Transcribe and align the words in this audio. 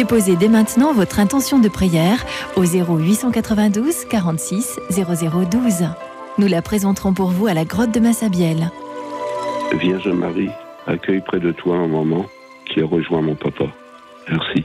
Déposez 0.00 0.34
dès 0.34 0.48
maintenant 0.48 0.94
votre 0.94 1.20
intention 1.20 1.58
de 1.58 1.68
prière 1.68 2.24
au 2.56 2.64
0892 2.64 4.06
46 4.06 4.80
0012. 4.88 5.88
Nous 6.38 6.46
la 6.46 6.62
présenterons 6.62 7.12
pour 7.12 7.28
vous 7.28 7.48
à 7.48 7.52
la 7.52 7.66
grotte 7.66 7.92
de 7.92 8.00
Massabielle. 8.00 8.70
Vierge 9.74 10.08
Marie, 10.08 10.48
accueille 10.86 11.20
près 11.20 11.38
de 11.38 11.52
toi 11.52 11.76
un 11.76 11.86
moment 11.86 12.24
qui 12.64 12.80
a 12.80 12.86
rejoint 12.86 13.20
mon 13.20 13.34
papa. 13.34 13.66
Merci. 14.30 14.64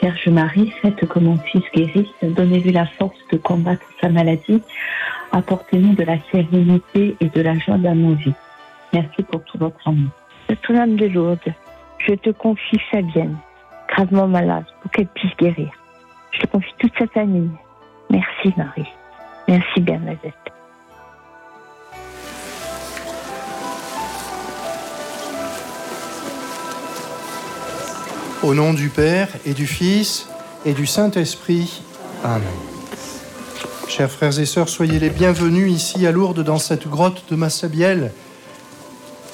Vierge 0.00 0.28
Marie, 0.28 0.72
faites 0.80 1.06
que 1.06 1.18
mon 1.18 1.36
fils 1.36 1.64
guérisse, 1.74 2.08
donnez-lui 2.22 2.72
la 2.72 2.86
force 2.86 3.20
de 3.30 3.36
combattre 3.36 3.84
sa 4.00 4.08
maladie, 4.08 4.62
apportez-nous 5.30 5.94
de 5.94 6.04
la 6.04 6.16
sérénité 6.32 7.16
et 7.20 7.28
de 7.28 7.42
la 7.42 7.58
joie 7.58 7.76
dans 7.76 7.94
nos 7.94 8.14
vies. 8.14 8.32
Merci 8.94 9.24
pour 9.24 9.44
tout 9.44 9.58
votre 9.58 9.86
amour. 9.86 10.08
Notre-Dame 10.48 10.96
de 10.96 11.04
Lourdes, 11.04 11.52
je 11.98 12.14
te 12.14 12.30
confie 12.30 12.80
Fabienne 12.90 13.36
gravement 13.90 14.28
malade 14.28 14.64
pour 14.82 14.90
qu'elle 14.90 15.08
puisse 15.08 15.36
guérir. 15.38 15.70
Je 16.32 16.46
confie 16.46 16.72
toute 16.78 16.92
sa 16.98 17.06
famille. 17.08 17.50
Merci 18.08 18.52
Marie. 18.56 18.88
Merci 19.48 19.80
Bernadette. 19.80 20.34
Au 28.42 28.54
nom 28.54 28.72
du 28.72 28.88
Père 28.88 29.28
et 29.44 29.52
du 29.52 29.66
Fils 29.66 30.28
et 30.64 30.72
du 30.72 30.86
Saint-Esprit. 30.86 31.82
Amen. 32.24 32.42
Chers 33.86 34.10
frères 34.10 34.38
et 34.38 34.46
sœurs, 34.46 34.68
soyez 34.68 34.98
les 34.98 35.10
bienvenus 35.10 35.70
ici 35.70 36.06
à 36.06 36.12
Lourdes 36.12 36.42
dans 36.42 36.58
cette 36.58 36.88
grotte 36.88 37.24
de 37.30 37.36
Massabielle. 37.36 38.12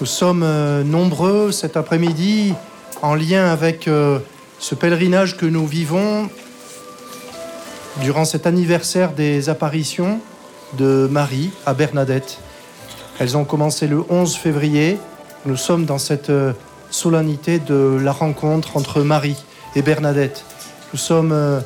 Nous 0.00 0.06
sommes 0.06 0.42
euh, 0.42 0.82
nombreux 0.82 1.52
cet 1.52 1.76
après-midi 1.76 2.54
en 3.02 3.14
lien 3.14 3.46
avec 3.46 3.86
euh, 3.86 4.18
ce 4.58 4.74
pèlerinage 4.74 5.36
que 5.36 5.46
nous 5.46 5.66
vivons 5.66 6.28
durant 8.00 8.24
cet 8.24 8.46
anniversaire 8.46 9.12
des 9.12 9.48
apparitions 9.48 10.20
de 10.78 11.08
Marie 11.10 11.50
à 11.64 11.74
Bernadette. 11.74 12.38
Elles 13.18 13.36
ont 13.36 13.44
commencé 13.44 13.86
le 13.86 14.02
11 14.08 14.36
février. 14.36 14.98
Nous 15.46 15.56
sommes 15.56 15.84
dans 15.84 15.98
cette 15.98 16.30
euh, 16.30 16.52
solennité 16.90 17.58
de 17.58 17.98
la 18.02 18.12
rencontre 18.12 18.76
entre 18.76 19.02
Marie 19.02 19.36
et 19.74 19.82
Bernadette. 19.82 20.44
Nous 20.92 20.98
sommes 20.98 21.32
euh, 21.32 21.60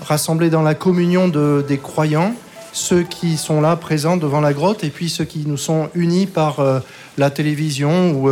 rassemblés 0.00 0.50
dans 0.50 0.62
la 0.62 0.74
communion 0.74 1.28
de, 1.28 1.64
des 1.66 1.78
croyants, 1.78 2.34
ceux 2.72 3.02
qui 3.02 3.36
sont 3.36 3.60
là 3.60 3.76
présents 3.76 4.16
devant 4.16 4.40
la 4.40 4.52
grotte 4.52 4.84
et 4.84 4.90
puis 4.90 5.10
ceux 5.10 5.24
qui 5.24 5.44
nous 5.46 5.56
sont 5.56 5.88
unis 5.94 6.26
par 6.26 6.60
euh, 6.60 6.80
la 7.18 7.30
télévision 7.30 8.12
ou 8.12 8.30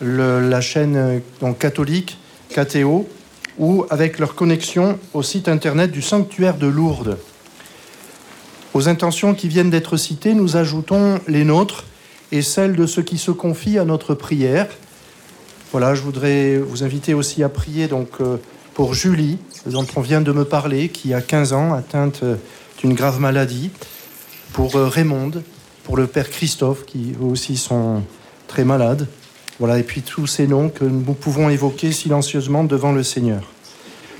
la 0.00 0.60
chaîne 0.60 1.22
donc, 1.40 1.58
catholique, 1.58 2.18
KTO 2.50 3.08
ou 3.58 3.86
avec 3.90 4.18
leur 4.18 4.34
connexion 4.34 4.98
au 5.14 5.22
site 5.22 5.48
internet 5.48 5.90
du 5.90 6.02
sanctuaire 6.02 6.56
de 6.56 6.66
Lourdes. 6.66 7.18
Aux 8.74 8.88
intentions 8.88 9.34
qui 9.34 9.48
viennent 9.48 9.70
d'être 9.70 9.96
citées, 9.96 10.34
nous 10.34 10.56
ajoutons 10.56 11.20
les 11.28 11.44
nôtres 11.44 11.84
et 12.30 12.40
celles 12.40 12.74
de 12.74 12.86
ceux 12.86 13.02
qui 13.02 13.18
se 13.18 13.30
confient 13.30 13.78
à 13.78 13.84
notre 13.84 14.14
prière. 14.14 14.68
Voilà, 15.70 15.94
je 15.94 16.02
voudrais 16.02 16.58
vous 16.58 16.82
inviter 16.82 17.12
aussi 17.14 17.42
à 17.42 17.48
prier 17.48 17.86
donc 17.88 18.08
euh, 18.20 18.38
pour 18.74 18.94
Julie, 18.94 19.38
dont 19.66 19.86
on 19.96 20.00
vient 20.00 20.22
de 20.22 20.32
me 20.32 20.44
parler, 20.44 20.88
qui 20.88 21.12
a 21.12 21.20
15 21.20 21.52
ans, 21.52 21.74
atteinte 21.74 22.20
euh, 22.22 22.36
d'une 22.78 22.94
grave 22.94 23.20
maladie, 23.20 23.70
pour 24.54 24.76
euh, 24.76 24.88
Raymond, 24.88 25.32
pour 25.84 25.96
le 25.96 26.06
père 26.06 26.30
Christophe, 26.30 26.86
qui 26.86 27.14
eux 27.20 27.24
aussi 27.24 27.56
sont 27.56 28.02
très 28.48 28.64
malades, 28.64 29.06
voilà, 29.62 29.78
et 29.78 29.84
puis 29.84 30.02
tous 30.02 30.26
ces 30.26 30.48
noms 30.48 30.70
que 30.70 30.82
nous 30.82 31.14
pouvons 31.14 31.48
évoquer 31.48 31.92
silencieusement 31.92 32.64
devant 32.64 32.90
le 32.90 33.04
Seigneur. 33.04 33.42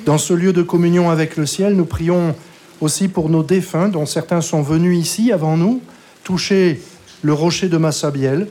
Dans 0.07 0.17
ce 0.17 0.35
lieu 0.35 0.53
de 0.53 0.63
communion 0.63 1.11
avec 1.11 1.37
le 1.37 1.47
ciel, 1.47 1.75
nous 1.75 1.85
prions 1.85 2.37
aussi 2.81 3.09
pour 3.09 3.29
nos 3.29 3.43
défunts, 3.43 3.89
dont 3.89 4.07
certains 4.07 4.41
sont 4.41 4.63
venus 4.63 4.97
ici 4.97 5.33
avant 5.33 5.57
nous, 5.57 5.83
toucher 6.23 6.81
le 7.23 7.33
rocher 7.33 7.69
de 7.69 7.77
Massabielle. 7.77 8.47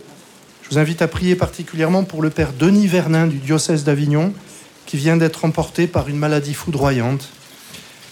Je 0.63 0.69
vous 0.72 0.79
invite 0.79 1.02
à 1.02 1.07
prier 1.07 1.35
particulièrement 1.35 2.03
pour 2.03 2.22
le 2.22 2.29
Père 2.29 2.52
Denis 2.52 2.88
Vernin 2.88 3.25
du 3.25 3.38
diocèse 3.38 3.85
d'Avignon, 3.85 4.34
qui 4.85 4.97
vient 4.97 5.16
d'être 5.16 5.46
emporté 5.46 5.88
par 5.88 6.09
une 6.09 6.18
maladie 6.18 6.53
foudroyante. 6.53 7.29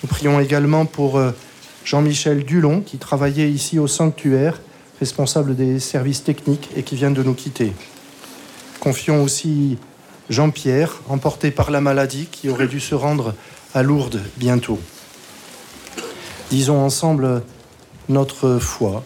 Nous 0.04 0.08
prions 0.08 0.40
également 0.40 0.86
pour 0.86 1.18
euh, 1.18 1.32
Jean-Michel 1.84 2.46
Dulon, 2.46 2.80
qui 2.80 2.98
travaillait 2.98 3.52
ici 3.52 3.78
au 3.78 3.88
sanctuaire, 3.88 4.62
responsable 5.02 5.58
des 5.58 5.82
services 5.82 6.24
techniques 6.24 6.70
et 6.78 6.84
qui 6.84 6.96
vient 6.96 7.12
de 7.12 7.24
nous 7.24 7.34
quitter. 7.34 7.74
Confions 8.80 9.24
aussi 9.24 9.78
Jean-Pierre, 10.30 11.02
emporté 11.10 11.52
par 11.52 11.70
la 11.70 11.82
maladie, 11.82 12.28
qui 12.32 12.50
aurait 12.50 12.68
dû 12.68 12.80
se 12.80 12.96
rendre 12.96 13.36
à 13.74 13.84
Lourdes 13.84 14.22
bientôt. 14.38 14.80
Disons 16.50 16.78
ensemble 16.78 17.44
notre 18.08 18.58
foi. 18.58 19.04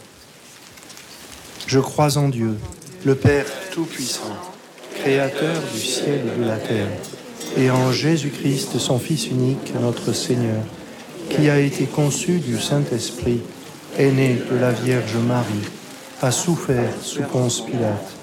Je 1.66 1.80
crois 1.80 2.18
en 2.18 2.30
Dieu, 2.30 2.58
le 3.04 3.16
Père 3.16 3.48
Tout-Puissant, 3.72 4.38
Créateur 4.96 5.56
du 5.74 5.80
ciel 5.80 6.22
et 6.28 6.40
de 6.40 6.46
la 6.46 6.58
terre, 6.58 6.88
et 7.58 7.72
en 7.72 7.92
Jésus-Christ, 7.92 8.78
son 8.78 9.00
Fils 9.00 9.28
unique, 9.28 9.74
notre 9.82 10.14
Seigneur, 10.14 10.64
qui 11.30 11.50
a 11.50 11.60
été 11.60 11.86
conçu 11.86 12.40
du 12.40 12.60
Saint-Esprit, 12.60 13.42
est 13.98 14.12
né 14.12 14.40
de 14.52 14.58
la 14.58 14.72
Vierge 14.72 15.16
Marie, 15.16 15.68
a 16.22 16.32
souffert 16.32 16.94
sous 17.02 17.24
Ponce 17.24 17.62
Pilate 17.62 18.23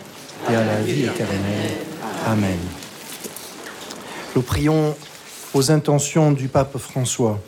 et 0.49 0.55
à 0.55 0.65
la 0.65 0.81
vie 0.81 1.03
éternelle. 1.03 1.39
Amen. 2.25 2.57
Nous 4.35 4.41
prions 4.41 4.95
aux 5.53 5.71
intentions 5.71 6.31
du 6.31 6.47
pape 6.47 6.77
François. 6.77 7.39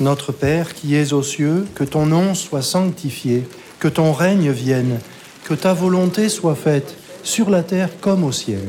Notre 0.00 0.32
Père 0.32 0.74
qui 0.74 0.94
es 0.94 1.12
aux 1.12 1.22
cieux, 1.22 1.66
que 1.74 1.84
ton 1.84 2.06
nom 2.06 2.34
soit 2.34 2.62
sanctifié, 2.62 3.48
que 3.78 3.88
ton 3.88 4.12
règne 4.12 4.50
vienne, 4.50 4.98
que 5.44 5.54
ta 5.54 5.72
volonté 5.72 6.28
soit 6.28 6.56
faite 6.56 6.96
sur 7.22 7.50
la 7.50 7.62
terre 7.62 7.90
comme 8.00 8.24
au 8.24 8.32
ciel. 8.32 8.68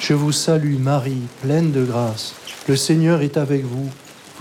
Je 0.11 0.15
vous 0.17 0.33
salue 0.33 0.75
Marie, 0.77 1.21
pleine 1.41 1.71
de 1.71 1.85
grâce. 1.85 2.33
Le 2.67 2.75
Seigneur 2.75 3.21
est 3.21 3.37
avec 3.37 3.63
vous. 3.63 3.89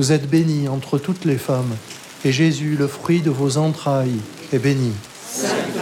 Vous 0.01 0.11
êtes 0.11 0.29
bénie 0.29 0.67
entre 0.67 0.99
toutes 0.99 1.25
les 1.25 1.39
femmes, 1.39 1.77
et 2.25 2.33
Jésus, 2.33 2.75
le 2.77 2.89
fruit 2.89 3.21
de 3.21 3.31
vos 3.31 3.57
entrailles, 3.57 4.19
est 4.53 4.59
béni. 4.59 4.91
Sainte. 5.31 5.77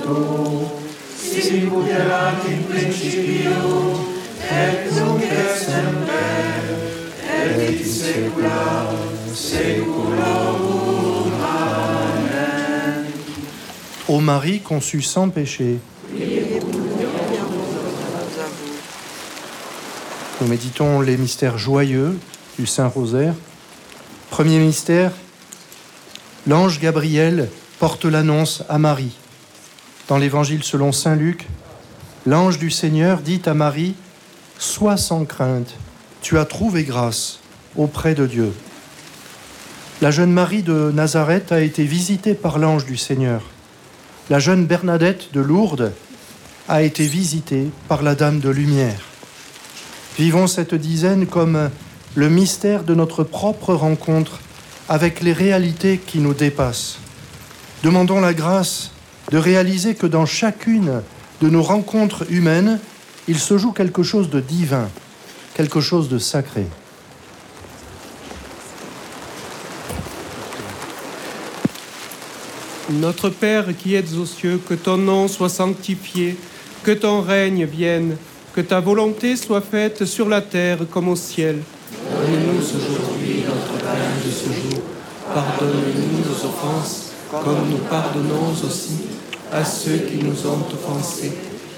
et 1.36 1.52
in. 1.52 1.68
Amen. 3.44 4.07
Ô 14.08 14.20
Marie 14.20 14.60
conçue 14.60 15.02
sans 15.02 15.28
péché. 15.28 15.78
Nous 20.40 20.46
méditons 20.46 21.00
les 21.00 21.16
mystères 21.16 21.58
joyeux 21.58 22.18
du 22.58 22.66
Saint-Rosaire. 22.66 23.34
Premier 24.30 24.58
mystère, 24.60 25.12
l'ange 26.46 26.80
Gabriel 26.80 27.48
porte 27.78 28.04
l'annonce 28.06 28.62
à 28.68 28.78
Marie. 28.78 29.16
Dans 30.08 30.16
l'évangile 30.16 30.62
selon 30.64 30.92
Saint 30.92 31.16
Luc, 31.16 31.46
l'ange 32.24 32.58
du 32.58 32.70
Seigneur 32.70 33.20
dit 33.20 33.42
à 33.44 33.52
Marie, 33.54 33.94
Sois 34.60 34.96
sans 34.96 35.24
crainte, 35.24 35.72
tu 36.20 36.36
as 36.36 36.44
trouvé 36.44 36.82
grâce 36.82 37.38
auprès 37.76 38.16
de 38.16 38.26
Dieu. 38.26 38.52
La 40.02 40.10
jeune 40.10 40.32
Marie 40.32 40.64
de 40.64 40.90
Nazareth 40.92 41.52
a 41.52 41.60
été 41.60 41.84
visitée 41.84 42.34
par 42.34 42.58
l'ange 42.58 42.84
du 42.84 42.96
Seigneur. 42.96 43.42
La 44.30 44.40
jeune 44.40 44.66
Bernadette 44.66 45.32
de 45.32 45.40
Lourdes 45.40 45.92
a 46.68 46.82
été 46.82 47.06
visitée 47.06 47.68
par 47.86 48.02
la 48.02 48.16
Dame 48.16 48.40
de 48.40 48.50
Lumière. 48.50 49.00
Vivons 50.18 50.48
cette 50.48 50.74
dizaine 50.74 51.26
comme 51.26 51.70
le 52.16 52.28
mystère 52.28 52.82
de 52.82 52.96
notre 52.96 53.22
propre 53.22 53.74
rencontre 53.74 54.40
avec 54.88 55.20
les 55.20 55.32
réalités 55.32 55.98
qui 55.98 56.18
nous 56.18 56.34
dépassent. 56.34 56.98
Demandons 57.84 58.20
la 58.20 58.34
grâce 58.34 58.90
de 59.30 59.38
réaliser 59.38 59.94
que 59.94 60.08
dans 60.08 60.26
chacune 60.26 61.02
de 61.40 61.48
nos 61.48 61.62
rencontres 61.62 62.26
humaines, 62.28 62.80
il 63.28 63.38
se 63.38 63.58
joue 63.58 63.72
quelque 63.72 64.02
chose 64.02 64.30
de 64.30 64.40
divin, 64.40 64.88
quelque 65.54 65.80
chose 65.80 66.08
de 66.08 66.18
sacré. 66.18 66.66
Notre 72.90 73.28
Père 73.28 73.76
qui 73.76 73.94
êtes 73.94 74.14
aux 74.14 74.24
cieux, 74.24 74.58
que 74.66 74.72
ton 74.72 74.96
nom 74.96 75.28
soit 75.28 75.50
sanctifié, 75.50 76.38
que 76.82 76.92
ton 76.92 77.20
règne 77.20 77.66
vienne, 77.66 78.16
que 78.54 78.62
ta 78.62 78.80
volonté 78.80 79.36
soit 79.36 79.60
faite 79.60 80.06
sur 80.06 80.26
la 80.26 80.40
terre 80.40 80.78
comme 80.90 81.08
au 81.08 81.16
ciel. 81.16 81.58
Donne-nous 82.10 82.60
aujourd'hui 82.60 83.44
notre 83.46 83.84
pain 83.84 84.08
de 84.24 84.30
ce 84.30 84.46
jour. 84.46 84.80
Pardonne-nous 85.34 86.18
nos 86.24 86.48
offenses, 86.48 87.12
comme 87.30 87.68
nous 87.68 87.84
pardonnons 87.90 88.54
aussi 88.66 89.00
à 89.52 89.62
ceux 89.62 89.98
qui 89.98 90.24
nous 90.24 90.46
ont 90.46 90.64
offensés. 90.72 91.57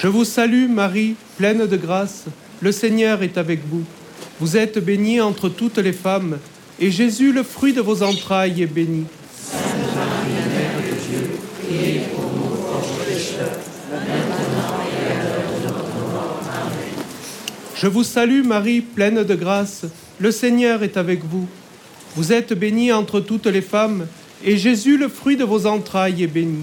Je 0.00 0.06
vous 0.06 0.24
salue 0.24 0.68
Marie, 0.68 1.16
pleine 1.38 1.66
de 1.66 1.76
grâce. 1.76 2.26
Le 2.60 2.70
Seigneur 2.70 3.24
est 3.24 3.36
avec 3.36 3.66
vous. 3.68 3.82
Vous 4.38 4.56
êtes 4.56 4.78
bénie 4.78 5.20
entre 5.20 5.48
toutes 5.48 5.78
les 5.78 5.92
femmes, 5.92 6.38
et 6.78 6.92
Jésus, 6.92 7.32
le 7.32 7.42
fruit 7.42 7.72
de 7.72 7.80
vos 7.80 8.04
entrailles, 8.04 8.62
est 8.62 8.66
béni. 8.66 9.06
Je 17.74 17.86
vous 17.88 18.04
salue 18.04 18.44
Marie, 18.44 18.82
pleine 18.82 19.24
de 19.24 19.34
grâce. 19.34 19.82
Le 20.20 20.30
Seigneur 20.30 20.84
est 20.84 20.96
avec 20.96 21.24
vous. 21.24 21.48
Vous 22.14 22.32
êtes 22.32 22.52
bénie 22.52 22.92
entre 22.92 23.18
toutes 23.18 23.46
les 23.46 23.62
femmes, 23.62 24.06
et 24.44 24.56
Jésus, 24.58 24.96
le 24.96 25.08
fruit 25.08 25.36
de 25.36 25.44
vos 25.44 25.66
entrailles, 25.66 26.22
est 26.22 26.28
béni. 26.28 26.62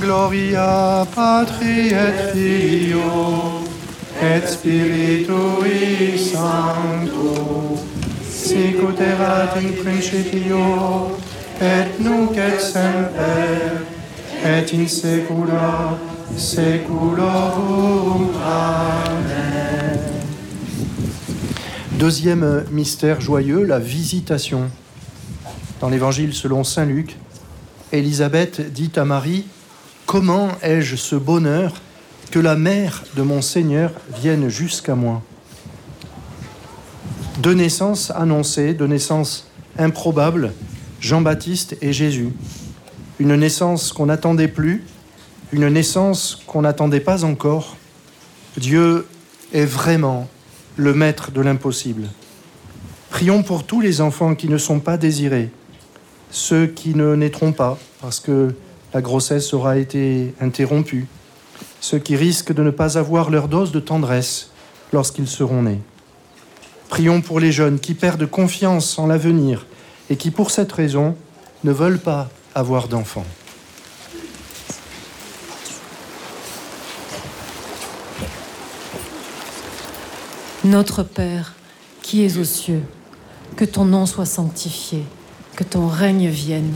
Gloria 0.00 1.06
Patri 1.14 1.88
et 1.88 2.32
Filio 2.32 3.60
et 4.22 4.46
Spiritui 4.46 6.18
Sancto. 6.18 7.78
Sicut 8.26 8.98
erat 8.98 9.56
in 9.58 9.72
principio 9.84 11.18
et 11.60 12.00
nunc 12.00 12.34
et 12.36 12.58
semper 12.58 13.84
et 14.42 14.72
in 14.72 14.86
saecula 14.86 15.98
saeculorum. 16.34 18.30
Amen. 18.42 20.00
Deuxième 21.92 22.64
mystère 22.70 23.20
joyeux, 23.20 23.64
la 23.64 23.78
visitation. 23.78 24.70
Dans 25.80 25.90
l'évangile 25.90 26.32
selon 26.32 26.64
Saint 26.64 26.86
Luc, 26.86 27.16
Élisabeth 27.92 28.72
dit 28.72 28.92
à 28.96 29.04
Marie, 29.04 29.44
Comment 30.10 30.48
ai-je 30.60 30.96
ce 30.96 31.14
bonheur 31.14 31.72
que 32.32 32.40
la 32.40 32.56
mère 32.56 33.04
de 33.14 33.22
mon 33.22 33.40
Seigneur 33.40 33.92
vienne 34.20 34.48
jusqu'à 34.48 34.96
moi? 34.96 35.22
Deux 37.38 37.54
naissances 37.54 38.10
annoncées, 38.10 38.74
deux 38.74 38.88
naissances 38.88 39.46
improbables, 39.78 40.52
Jean-Baptiste 41.00 41.76
et 41.80 41.92
Jésus. 41.92 42.30
Une 43.20 43.36
naissance 43.36 43.92
qu'on 43.92 44.06
n'attendait 44.06 44.48
plus, 44.48 44.82
une 45.52 45.68
naissance 45.68 46.42
qu'on 46.44 46.62
n'attendait 46.62 46.98
pas 46.98 47.22
encore. 47.22 47.76
Dieu 48.56 49.06
est 49.52 49.64
vraiment 49.64 50.26
le 50.74 50.92
maître 50.92 51.30
de 51.30 51.40
l'impossible. 51.40 52.08
Prions 53.10 53.44
pour 53.44 53.62
tous 53.62 53.80
les 53.80 54.00
enfants 54.00 54.34
qui 54.34 54.48
ne 54.48 54.58
sont 54.58 54.80
pas 54.80 54.96
désirés, 54.96 55.50
ceux 56.32 56.66
qui 56.66 56.96
ne 56.96 57.14
naîtront 57.14 57.52
pas 57.52 57.78
parce 58.00 58.18
que 58.18 58.52
la 58.92 59.00
grossesse 59.00 59.54
aura 59.54 59.78
été 59.78 60.34
interrompue, 60.40 61.06
ceux 61.80 61.98
qui 61.98 62.16
risquent 62.16 62.52
de 62.52 62.62
ne 62.62 62.70
pas 62.70 62.98
avoir 62.98 63.30
leur 63.30 63.48
dose 63.48 63.72
de 63.72 63.80
tendresse 63.80 64.50
lorsqu'ils 64.92 65.28
seront 65.28 65.62
nés. 65.62 65.80
Prions 66.88 67.20
pour 67.20 67.38
les 67.38 67.52
jeunes 67.52 67.78
qui 67.78 67.94
perdent 67.94 68.26
confiance 68.26 68.98
en 68.98 69.06
l'avenir 69.06 69.66
et 70.10 70.16
qui, 70.16 70.30
pour 70.30 70.50
cette 70.50 70.72
raison, 70.72 71.16
ne 71.62 71.72
veulent 71.72 72.00
pas 72.00 72.28
avoir 72.54 72.88
d'enfants. 72.88 73.26
Notre 80.64 81.04
Père, 81.04 81.54
qui 82.02 82.24
es 82.24 82.36
aux 82.36 82.44
cieux, 82.44 82.82
que 83.56 83.64
ton 83.64 83.84
nom 83.84 84.04
soit 84.04 84.26
sanctifié, 84.26 85.04
que 85.56 85.64
ton 85.64 85.86
règne 85.86 86.28
vienne, 86.28 86.74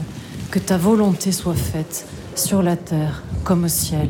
que 0.54 0.60
ta 0.60 0.78
volonté 0.78 1.32
soit 1.32 1.56
faite 1.56 2.06
sur 2.36 2.62
la 2.62 2.76
terre 2.76 3.24
comme 3.42 3.64
au 3.64 3.68
ciel. 3.68 4.08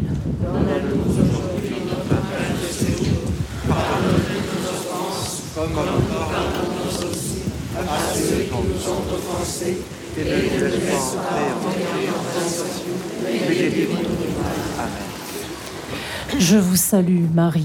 Je 16.39 16.57
vous 16.59 16.77
salue, 16.77 17.25
Marie, 17.33 17.65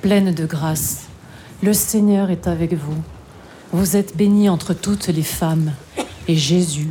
pleine 0.00 0.32
de 0.32 0.46
grâce. 0.46 1.06
Le 1.60 1.72
Seigneur 1.72 2.30
est 2.30 2.46
avec 2.46 2.74
vous. 2.74 3.02
Vous 3.72 3.96
êtes 3.96 4.16
bénie 4.16 4.48
entre 4.48 4.74
toutes 4.74 5.08
les 5.08 5.24
femmes, 5.24 5.72
et 6.28 6.36
Jésus, 6.36 6.90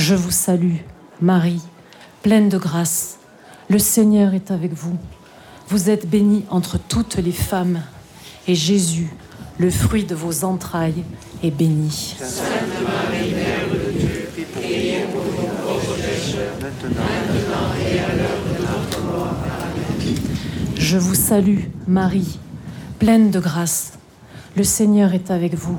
Je 0.00 0.14
vous 0.14 0.30
salue, 0.30 0.76
Marie, 1.20 1.60
pleine 2.22 2.48
de 2.48 2.56
grâce. 2.56 3.18
Le 3.68 3.78
Seigneur 3.78 4.32
est 4.32 4.50
avec 4.50 4.72
vous. 4.72 4.96
Vous 5.68 5.90
êtes 5.90 6.08
bénie 6.08 6.46
entre 6.48 6.78
toutes 6.78 7.16
les 7.16 7.32
femmes, 7.32 7.82
et 8.48 8.54
Jésus, 8.54 9.10
le 9.58 9.70
fruit 9.70 10.04
de 10.04 10.14
vos 10.14 10.44
entrailles, 10.44 11.04
est 11.42 11.50
béni. 11.50 12.16
Je 20.78 20.96
vous 20.96 21.14
salue, 21.14 21.64
Marie, 21.86 22.38
pleine 22.98 23.30
de 23.30 23.38
grâce. 23.38 23.92
Le 24.56 24.64
Seigneur 24.64 25.12
est 25.12 25.30
avec 25.30 25.54
vous. 25.54 25.78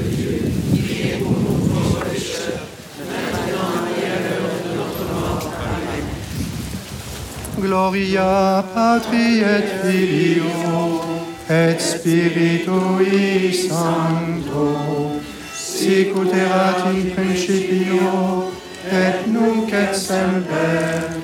Gloria 7.61 8.65
Patri 8.73 9.39
et 9.41 9.67
Filio 9.83 11.01
et 11.47 11.79
Spiritui 11.79 13.53
Sancto, 13.53 15.21
sicut 15.53 16.33
erat 16.33 16.87
in 16.89 17.11
principio, 17.13 18.51
et 18.91 19.27
nunc 19.27 19.71
et 19.71 19.93
semper, 19.93 21.21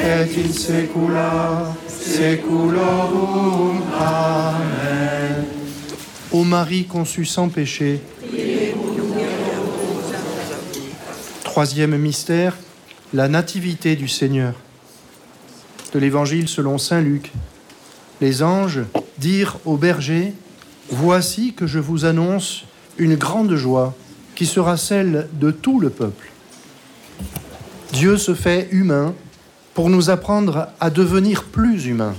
et 0.00 0.30
in 0.38 0.52
saecula 0.52 1.74
saeculorum. 1.88 3.82
Amen. 3.98 5.44
Ô 6.30 6.44
Marie 6.44 6.84
conçue 6.84 7.24
sans 7.24 7.48
péché, 7.48 8.00
troisième 11.42 11.96
mystère, 11.96 12.56
la 13.12 13.26
nativité 13.26 13.96
du 13.96 14.06
Seigneur. 14.06 14.54
De 15.92 15.98
l'Évangile 15.98 16.48
selon 16.48 16.78
Saint 16.78 17.00
Luc. 17.00 17.32
Les 18.20 18.42
anges 18.42 18.80
dirent 19.18 19.58
aux 19.64 19.76
bergers, 19.76 20.34
Voici 20.92 21.52
que 21.52 21.68
je 21.68 21.78
vous 21.78 22.04
annonce 22.04 22.64
une 22.98 23.14
grande 23.14 23.54
joie 23.54 23.94
qui 24.34 24.44
sera 24.44 24.76
celle 24.76 25.28
de 25.32 25.52
tout 25.52 25.78
le 25.78 25.90
peuple. 25.90 26.30
Dieu 27.92 28.16
se 28.16 28.34
fait 28.34 28.68
humain 28.72 29.14
pour 29.74 29.88
nous 29.88 30.10
apprendre 30.10 30.68
à 30.80 30.90
devenir 30.90 31.44
plus 31.44 31.86
humains. 31.86 32.14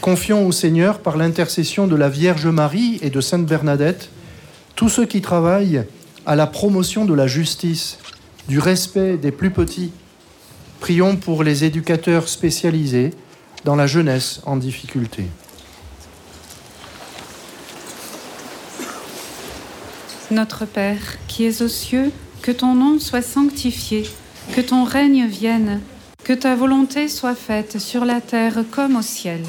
Confions 0.00 0.46
au 0.46 0.52
Seigneur 0.52 1.00
par 1.00 1.18
l'intercession 1.18 1.86
de 1.86 1.96
la 1.96 2.08
Vierge 2.08 2.46
Marie 2.46 2.98
et 3.02 3.10
de 3.10 3.20
Sainte 3.20 3.44
Bernadette 3.44 4.08
tous 4.74 4.88
ceux 4.88 5.04
qui 5.04 5.20
travaillent 5.20 5.84
à 6.24 6.36
la 6.36 6.46
promotion 6.46 7.04
de 7.04 7.12
la 7.12 7.26
justice, 7.26 7.98
du 8.48 8.58
respect 8.58 9.18
des 9.18 9.30
plus 9.30 9.50
petits. 9.50 9.92
Prions 10.80 11.16
pour 11.16 11.44
les 11.44 11.64
éducateurs 11.64 12.28
spécialisés 12.28 13.10
dans 13.64 13.76
la 13.76 13.86
jeunesse 13.86 14.40
en 14.46 14.56
difficulté. 14.56 15.26
Notre 20.30 20.64
Père, 20.64 21.18
qui 21.28 21.44
es 21.44 21.60
aux 21.62 21.68
cieux, 21.68 22.10
que 22.40 22.52
ton 22.52 22.74
nom 22.74 22.98
soit 22.98 23.22
sanctifié, 23.22 24.08
que 24.54 24.60
ton 24.60 24.84
règne 24.84 25.26
vienne, 25.26 25.80
que 26.24 26.32
ta 26.32 26.54
volonté 26.54 27.08
soit 27.08 27.34
faite 27.34 27.78
sur 27.78 28.04
la 28.04 28.20
terre 28.20 28.64
comme 28.70 28.96
au 28.96 29.02
ciel. 29.02 29.40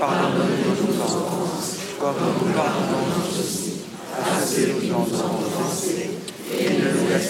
Pardonne-nous 0.00 0.96
nos 0.96 1.04
offenses, 1.04 1.76
comme 2.00 2.14
nous 2.40 2.52
pardonnons 2.54 3.10
aussi 3.38 3.82
à 4.18 4.40
ceux 4.40 4.80
qui 4.80 4.88
nous 4.88 4.94
ont 4.96 5.04
offensés. 5.46 6.10
Et 6.58 6.64
ne 6.64 7.00
nous 7.00 7.08
laisse 7.08 7.29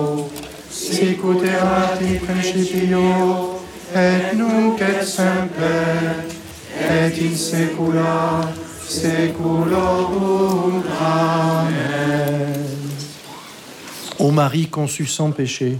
Ô 14.17 14.31
Marie 14.31 14.67
conçue 14.67 15.05
sans 15.05 15.31
péché. 15.31 15.77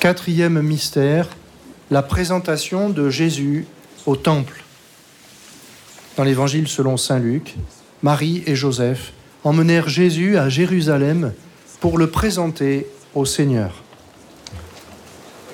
Quatrième 0.00 0.60
mystère, 0.62 1.28
la 1.90 2.02
présentation 2.02 2.90
de 2.90 3.10
Jésus 3.10 3.66
au 4.06 4.16
Temple. 4.16 4.64
Dans 6.16 6.24
l'Évangile 6.24 6.66
selon 6.66 6.96
Saint 6.96 7.20
Luc, 7.20 7.54
Marie 8.02 8.42
et 8.46 8.56
Joseph 8.56 9.12
emmenèrent 9.44 9.88
Jésus 9.88 10.36
à 10.36 10.48
Jérusalem 10.48 11.32
pour 11.80 11.96
le 11.96 12.08
présenter 12.08 12.86
au 13.14 13.24
Seigneur. 13.24 13.82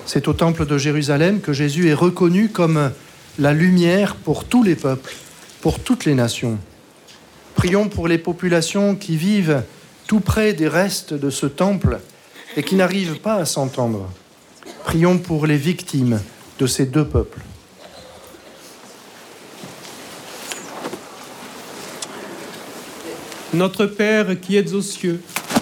C'est 0.05 0.29
au 0.29 0.33
Temple 0.33 0.67
de 0.67 0.77
Jérusalem 0.77 1.41
que 1.41 1.53
Jésus 1.53 1.89
est 1.89 1.95
reconnu 1.95 2.49
comme 2.49 2.93
la 3.39 3.53
lumière 3.53 4.17
pour 4.17 4.45
tous 4.45 4.63
les 4.63 4.77
peuples, 4.77 5.15
pour 5.61 5.81
toutes 5.81 6.05
les 6.05 6.15
nations. 6.15 6.59
Prions 7.55 7.89
pour 7.89 8.09
les 8.09 8.19
populations 8.19 8.95
qui 8.95 9.17
vivent 9.17 9.63
tout 10.07 10.21
près 10.21 10.53
des 10.53 10.69
restes 10.69 11.15
de 11.15 11.31
ce 11.31 11.47
temple 11.47 12.01
et 12.57 12.63
qui 12.63 12.75
n'arrivent 12.75 13.21
pas 13.21 13.35
à 13.35 13.45
s'entendre. 13.45 14.11
Prions 14.85 15.19
pour 15.19 15.47
les 15.47 15.57
victimes 15.57 16.21
de 16.59 16.67
ces 16.67 16.87
deux 16.87 17.05
peuples. 17.05 17.41
Notre 23.53 23.87
Père 23.87 24.39
qui 24.41 24.57
êtes 24.57 24.73
aux 24.73 24.83
cieux, 24.83 25.21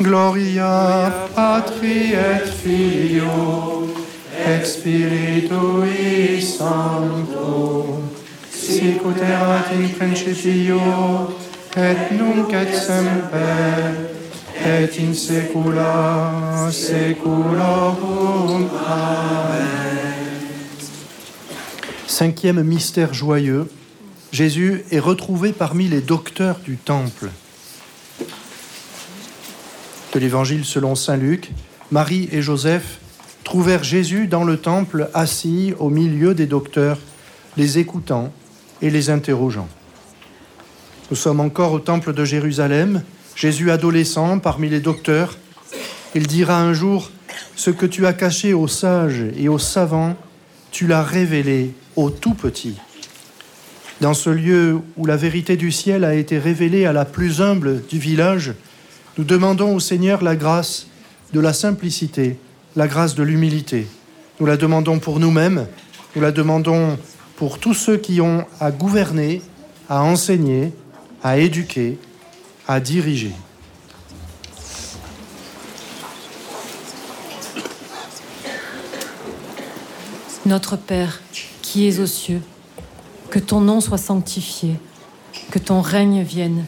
Gloria 0.00 1.12
Patri 1.34 2.12
et 2.12 2.46
Filio 2.46 3.88
et 4.46 4.64
Spiritui 4.64 6.40
Sancto 6.40 8.00
sicut 8.52 9.16
erat 9.20 9.72
in 9.74 9.88
principio 9.88 10.80
et 11.76 12.12
nunc 12.14 12.52
et 12.52 12.72
semper 12.76 14.14
et 14.64 15.00
in 15.00 15.12
saecula 15.14 16.70
saeculorum. 16.70 18.68
Amen. 18.86 19.58
Cinquième 22.06 22.62
mystère 22.62 23.14
joyeux, 23.14 23.68
Jésus 24.30 24.84
est 24.92 25.00
retrouvé 25.00 25.52
parmi 25.52 25.88
les 25.88 26.00
docteurs 26.00 26.60
du 26.64 26.76
temple. 26.76 27.30
L'évangile 30.18 30.64
selon 30.64 30.96
Saint 30.96 31.16
Luc, 31.16 31.52
Marie 31.92 32.28
et 32.32 32.42
Joseph 32.42 32.98
trouvèrent 33.44 33.84
Jésus 33.84 34.26
dans 34.26 34.42
le 34.42 34.56
temple 34.56 35.08
assis 35.14 35.74
au 35.78 35.90
milieu 35.90 36.34
des 36.34 36.46
docteurs, 36.46 36.98
les 37.56 37.78
écoutant 37.78 38.32
et 38.82 38.90
les 38.90 39.10
interrogeant. 39.10 39.68
Nous 41.10 41.16
sommes 41.16 41.38
encore 41.38 41.72
au 41.72 41.78
temple 41.78 42.12
de 42.12 42.24
Jérusalem, 42.24 43.02
Jésus 43.36 43.70
adolescent 43.70 44.40
parmi 44.40 44.68
les 44.68 44.80
docteurs. 44.80 45.38
Il 46.16 46.26
dira 46.26 46.60
un 46.60 46.72
jour, 46.72 47.10
Ce 47.54 47.70
que 47.70 47.86
tu 47.86 48.04
as 48.04 48.12
caché 48.12 48.54
aux 48.54 48.68
sages 48.68 49.24
et 49.36 49.48
aux 49.48 49.58
savants, 49.58 50.16
tu 50.72 50.88
l'as 50.88 51.04
révélé 51.04 51.72
aux 51.94 52.10
tout 52.10 52.34
petits. 52.34 52.76
Dans 54.00 54.14
ce 54.14 54.30
lieu 54.30 54.80
où 54.96 55.06
la 55.06 55.16
vérité 55.16 55.56
du 55.56 55.70
ciel 55.70 56.04
a 56.04 56.14
été 56.14 56.38
révélée 56.38 56.86
à 56.86 56.92
la 56.92 57.04
plus 57.04 57.40
humble 57.40 57.82
du 57.88 57.98
village, 57.98 58.54
nous 59.18 59.24
demandons 59.24 59.74
au 59.74 59.80
Seigneur 59.80 60.22
la 60.22 60.36
grâce 60.36 60.86
de 61.32 61.40
la 61.40 61.52
simplicité, 61.52 62.38
la 62.76 62.86
grâce 62.86 63.16
de 63.16 63.24
l'humilité. 63.24 63.88
Nous 64.38 64.46
la 64.46 64.56
demandons 64.56 65.00
pour 65.00 65.18
nous-mêmes, 65.18 65.66
nous 66.14 66.22
la 66.22 66.30
demandons 66.30 66.96
pour 67.34 67.58
tous 67.58 67.74
ceux 67.74 67.96
qui 67.96 68.20
ont 68.20 68.46
à 68.60 68.70
gouverner, 68.70 69.42
à 69.88 70.04
enseigner, 70.04 70.72
à 71.24 71.38
éduquer, 71.38 71.98
à 72.68 72.78
diriger. 72.78 73.32
Notre 80.46 80.76
Père, 80.76 81.20
qui 81.60 81.88
es 81.88 81.98
aux 81.98 82.06
cieux, 82.06 82.40
que 83.30 83.40
ton 83.40 83.60
nom 83.60 83.80
soit 83.80 83.98
sanctifié, 83.98 84.76
que 85.50 85.58
ton 85.58 85.80
règne 85.80 86.22
vienne, 86.22 86.64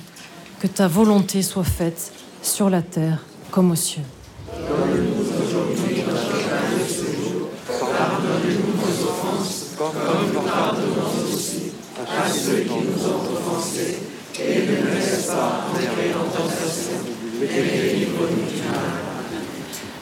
que 0.59 0.67
ta 0.67 0.89
volonté 0.89 1.43
soit 1.43 1.63
faite 1.63 2.13
sur 2.43 2.71
la 2.71 2.83
terre 2.83 3.25
comme 3.51 3.71
aux 3.71 3.77
cieux. 3.77 4.03
Donne-nous 4.47 5.23
aujourd'hui 5.45 6.03
notre 6.07 6.31
pain 6.31 6.67
de 6.79 6.85
ce 6.89 7.05
jour. 7.17 7.49
Pardonne-nous 7.67 8.75
nos 8.77 8.97
offenses, 9.09 9.75
comme 9.77 9.95
nous 10.33 10.41
pardonnons 10.41 11.33
aussi 11.33 11.73
à 11.97 12.29
ceux 12.31 12.61
qui 12.61 12.69
nous 12.69 13.07
ont 13.07 13.23
offensés. 13.35 13.99
Et 14.39 14.67
ne 14.67 14.95
laisse 14.95 15.27
pas 15.27 15.67
entrer 15.71 16.15
en 16.15 16.25
tentation, 16.31 16.99
mais 17.41 17.47
délivre-nous 17.47 18.47
du. 18.47 18.61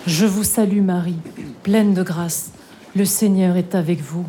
Je 0.07 0.27
vous 0.27 0.44
salue 0.44 0.81
Marie, 0.81 1.18
pleine 1.62 1.92
de 1.92 2.03
grâce. 2.03 2.51
Le 2.94 3.05
Seigneur 3.05 3.57
est 3.57 3.74
avec 3.74 4.01
vous. 4.01 4.24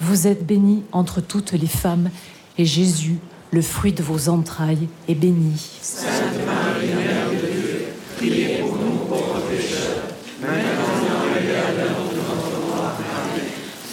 Vous 0.00 0.26
êtes 0.26 0.46
bénie 0.46 0.84
entre 0.92 1.20
toutes 1.20 1.52
les 1.52 1.66
femmes, 1.66 2.10
et 2.56 2.64
Jésus, 2.64 3.18
le 3.50 3.62
fruit 3.62 3.92
de 3.92 4.02
vos 4.02 4.28
entrailles, 4.28 4.88
est 5.08 5.14
béni. 5.14 5.60
Sainte 5.82 6.06
Marie, 6.46 6.94
Mère 6.94 7.30
de 7.30 7.46
Dieu, 7.46 7.88
priez 8.16 8.58
pour 8.58 8.76
nous 8.76 8.96
pauvres 9.06 9.40
pécheurs, 9.50 10.04
maintenant 10.40 11.26
et 11.34 11.50
à 11.50 11.72
l'heure 11.72 12.08
de 12.10 12.16
notre 12.16 12.58
mort. 12.68 12.94
Amen. 12.96 13.48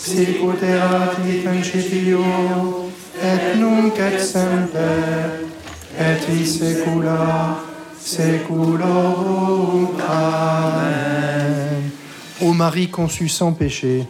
sicut 0.00 0.62
erat 0.62 1.18
in 1.24 1.42
principio 1.44 2.20
et 3.22 3.58
nunc 3.58 3.98
et 3.98 4.18
semper 4.18 5.46
et 5.98 6.20
in 6.28 6.44
saecula. 6.44 7.64
Amen. 10.08 11.90
Ô 12.40 12.54
Marie 12.54 12.88
conçue 12.88 13.28
sans 13.28 13.52
péché, 13.52 14.06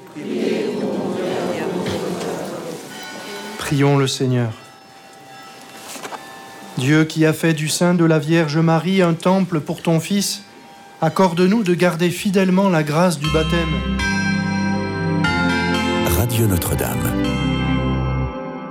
prions 3.59 3.99
le 3.99 4.07
Seigneur. 4.07 4.53
Dieu 6.79 7.05
qui 7.05 7.27
a 7.27 7.33
fait 7.33 7.53
du 7.53 7.69
sein 7.69 7.95
de 7.95 8.05
la 8.05 8.21
Vierge 8.21 8.59
Marie 8.59 9.03
un 9.03 9.15
temple 9.15 9.59
pour 9.59 9.83
ton 9.83 9.99
Fils, 9.99 10.43
accorde-nous 11.03 11.65
de 11.65 11.75
garder 11.75 12.11
fidèlement 12.11 12.69
la 12.69 12.85
grâce 12.85 13.19
du 13.19 13.27
baptême 13.33 14.20
Notre-Dame. 16.47 17.50